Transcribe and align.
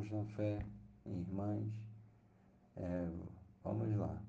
na 0.00 0.24
fé, 0.36 0.64
irmãs, 1.04 1.70
é, 2.76 3.10
vamos 3.62 3.94
lá. 3.94 4.22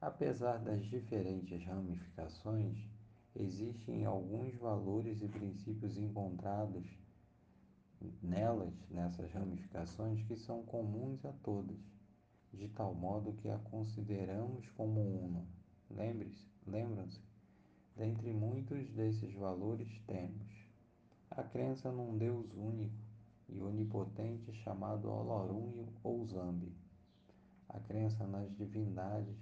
Apesar 0.00 0.58
das 0.58 0.84
diferentes 0.84 1.64
ramificações, 1.64 2.76
existem 3.34 4.04
alguns 4.04 4.54
valores 4.56 5.22
e 5.22 5.28
princípios 5.28 5.96
encontrados 5.96 6.84
nelas, 8.22 8.74
nessas 8.90 9.32
ramificações, 9.32 10.22
que 10.26 10.36
são 10.36 10.62
comuns 10.64 11.24
a 11.24 11.32
todas, 11.42 11.80
de 12.52 12.68
tal 12.68 12.94
modo 12.94 13.32
que 13.32 13.48
a 13.48 13.58
consideramos 13.58 14.68
como 14.76 15.00
uma. 15.00 15.46
Lembre-se, 15.90 16.46
lembram-se? 16.66 17.20
Dentre 17.96 18.30
muitos 18.34 18.90
desses 18.90 19.32
valores 19.34 19.88
temos 20.06 20.52
a 21.30 21.42
crença 21.42 21.90
num 21.90 22.18
Deus 22.18 22.52
único 22.54 23.13
e 23.48 23.60
onipotente 23.60 24.52
chamado 24.62 25.08
Olorum 25.08 25.86
ou 26.02 26.26
Zambi, 26.26 26.72
a 27.68 27.78
crença 27.80 28.26
nas 28.26 28.54
divindades, 28.56 29.36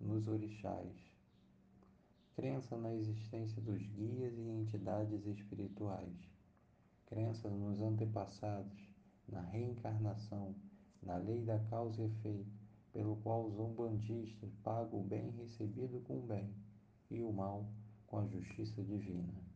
nos 0.00 0.26
orixás, 0.28 0.92
crença 2.34 2.76
na 2.76 2.94
existência 2.94 3.62
dos 3.62 3.82
guias 3.82 4.36
e 4.36 4.48
entidades 4.48 5.26
espirituais, 5.26 6.16
crença 7.06 7.48
nos 7.48 7.80
antepassados, 7.80 8.78
na 9.28 9.40
reencarnação, 9.40 10.54
na 11.02 11.16
lei 11.16 11.42
da 11.42 11.58
causa 11.70 12.02
e 12.02 12.06
efeito, 12.06 12.52
pelo 12.92 13.16
qual 13.16 13.46
os 13.46 13.58
umbandistas 13.58 14.54
pagam 14.62 15.00
o 15.00 15.04
bem 15.04 15.30
recebido 15.30 16.00
com 16.04 16.18
o 16.18 16.26
bem 16.26 16.54
e 17.10 17.22
o 17.22 17.32
mal 17.32 17.66
com 18.06 18.18
a 18.18 18.26
justiça 18.26 18.82
divina. 18.82 19.55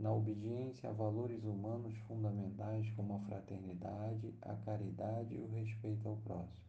Na 0.00 0.12
obediência 0.12 0.90
a 0.90 0.92
valores 0.92 1.44
humanos 1.44 1.96
fundamentais 2.08 2.90
como 2.96 3.14
a 3.14 3.20
fraternidade, 3.20 4.34
a 4.42 4.56
caridade 4.56 5.34
e 5.34 5.38
o 5.38 5.46
respeito 5.46 6.08
ao 6.08 6.16
próximo. 6.16 6.66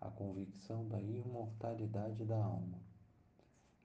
A 0.00 0.08
convicção 0.10 0.88
da 0.88 1.02
imortalidade 1.02 2.24
da 2.24 2.42
alma 2.42 2.86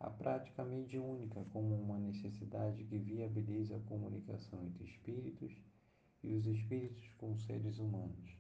a 0.01 0.09
prática 0.09 0.63
mediúnica 0.63 1.45
como 1.53 1.75
uma 1.75 1.99
necessidade 1.99 2.83
que 2.85 2.97
viabiliza 2.97 3.77
a 3.77 3.81
comunicação 3.81 4.63
entre 4.63 4.83
espíritos 4.85 5.55
e 6.23 6.33
os 6.33 6.47
espíritos 6.47 7.07
com 7.19 7.37
seres 7.37 7.77
humanos, 7.77 8.35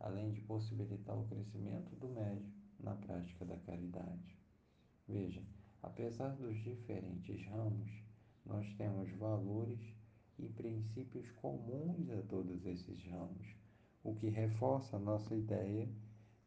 além 0.00 0.32
de 0.32 0.40
possibilitar 0.40 1.16
o 1.16 1.28
crescimento 1.28 1.94
do 1.94 2.08
médium 2.08 2.52
na 2.80 2.96
prática 2.96 3.44
da 3.44 3.56
caridade. 3.58 4.36
Veja, 5.06 5.44
apesar 5.80 6.34
dos 6.34 6.56
diferentes 6.64 7.46
ramos, 7.46 7.88
nós 8.46 8.66
temos 8.74 9.10
valores 9.18 9.80
e 10.38 10.48
princípios 10.48 11.30
comuns 11.32 12.08
a 12.10 12.22
todos 12.22 12.64
esses 12.64 13.04
ramos, 13.06 13.46
o 14.04 14.14
que 14.14 14.28
reforça 14.28 14.96
a 14.96 15.00
nossa 15.00 15.34
ideia 15.34 15.88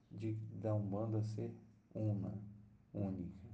de 0.10 0.34
da 0.62 0.74
Umbanda 0.74 1.22
ser 1.24 1.54
una, 1.94 2.34
única. 2.94 3.50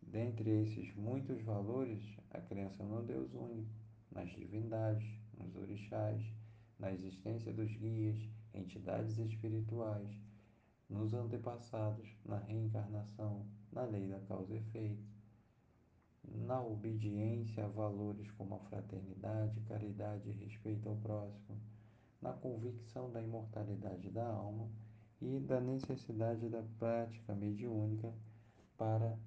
Dentre 0.00 0.62
esses 0.62 0.94
muitos 0.94 1.42
valores, 1.42 2.02
a 2.30 2.40
crença 2.40 2.82
no 2.84 3.02
Deus 3.02 3.32
único, 3.34 3.70
nas 4.10 4.30
divindades, 4.30 5.06
nos 5.36 5.54
orixás, 5.56 6.22
na 6.78 6.92
existência 6.92 7.52
dos 7.52 7.70
guias, 7.74 8.18
entidades 8.54 9.18
espirituais, 9.18 10.08
nos 10.88 11.12
antepassados, 11.12 12.08
na 12.24 12.38
reencarnação, 12.38 13.44
na 13.70 13.82
lei 13.82 14.08
da 14.08 14.20
causa 14.20 14.54
e 14.54 14.58
efeito, 14.58 15.17
na 16.48 16.62
obediência 16.62 17.66
a 17.66 17.68
valores 17.68 18.30
como 18.30 18.54
a 18.54 18.58
fraternidade, 18.70 19.60
caridade 19.68 20.30
e 20.30 20.32
respeito 20.32 20.88
ao 20.88 20.96
próximo, 20.96 21.60
na 22.22 22.32
convicção 22.32 23.12
da 23.12 23.20
imortalidade 23.20 24.08
da 24.10 24.26
alma 24.26 24.66
e 25.20 25.38
da 25.40 25.60
necessidade 25.60 26.48
da 26.48 26.62
prática 26.78 27.34
mediúnica 27.34 28.14
para 28.78 29.18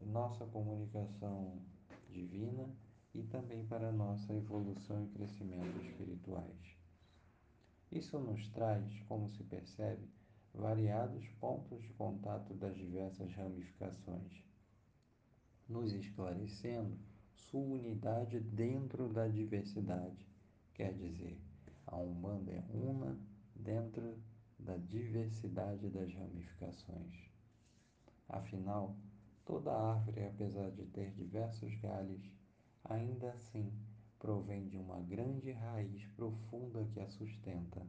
nossa 0.00 0.44
comunicação 0.46 1.62
divina 2.10 2.68
e 3.14 3.22
também 3.22 3.64
para 3.66 3.92
nossa 3.92 4.34
evolução 4.34 5.04
e 5.04 5.08
crescimento 5.10 5.80
espirituais. 5.80 6.76
Isso 7.92 8.18
nos 8.18 8.48
traz, 8.48 9.00
como 9.02 9.30
se 9.30 9.44
percebe, 9.44 10.10
variados 10.52 11.24
pontos 11.40 11.80
de 11.80 11.92
contato 11.92 12.52
das 12.52 12.74
diversas 12.74 13.32
ramificações, 13.34 14.42
nos 15.68 15.92
esclarecendo 15.92 16.98
sua 17.34 17.60
unidade 17.60 18.40
dentro 18.40 19.08
da 19.08 19.28
diversidade, 19.28 20.26
quer 20.74 20.94
dizer, 20.94 21.40
a 21.86 21.96
Umbanda 21.96 22.52
é 22.52 22.64
una 22.72 23.18
dentro 23.54 24.18
da 24.58 24.76
diversidade 24.76 25.88
das 25.88 26.12
ramificações. 26.14 27.30
Afinal, 28.28 28.96
Toda 29.44 29.72
árvore, 29.72 30.24
apesar 30.24 30.70
de 30.70 30.86
ter 30.86 31.10
diversos 31.10 31.74
galhos, 31.80 32.22
ainda 32.82 33.30
assim 33.32 33.70
provém 34.18 34.66
de 34.68 34.78
uma 34.78 35.00
grande 35.00 35.52
raiz 35.52 36.06
profunda 36.16 36.82
que 36.86 36.98
a 36.98 37.10
sustenta, 37.10 37.86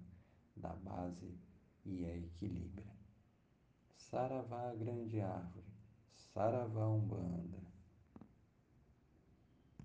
da 0.53 0.73
base 0.73 1.33
e 1.85 2.05
a 2.05 2.17
equilibra. 2.17 2.85
Saravá, 3.95 4.75
grande 4.75 5.21
árvore, 5.21 5.65
Saravá 6.35 6.85
Umbanda. 6.89 7.74